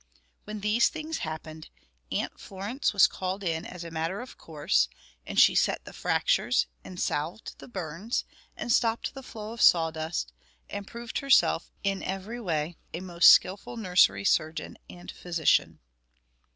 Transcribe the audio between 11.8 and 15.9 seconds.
in every way a most skillful nursery surgeon and physician.